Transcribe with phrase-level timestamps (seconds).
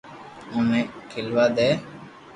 [0.51, 1.69] اوني کھيلوا دي